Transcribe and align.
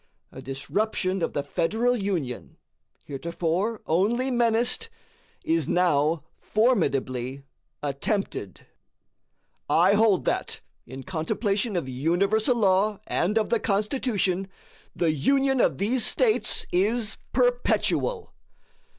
A 0.31 0.41
disruption 0.41 1.21
of 1.21 1.33
the 1.33 1.43
Federal 1.43 1.95
Union, 1.95 2.57
heretofore 3.03 3.83
only 3.85 4.31
menaced, 4.31 4.89
is 5.43 5.67
now 5.67 6.23
formidably 6.39 7.43
attempted. 7.83 8.65
I 9.69 9.93
hold 9.93 10.25
that, 10.25 10.61
in 10.87 11.03
contemplation 11.03 11.75
of 11.75 11.87
universal 11.87 12.55
law 12.55 12.99
and 13.05 13.37
of 13.37 13.51
the 13.51 13.59
Constitution, 13.59 14.47
the 14.95 15.11
Union 15.11 15.61
of 15.61 15.77
these 15.77 16.03
States 16.03 16.65
is 16.71 17.19
perpetual. 17.31 18.33